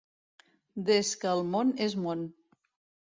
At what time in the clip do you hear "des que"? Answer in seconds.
0.87-1.29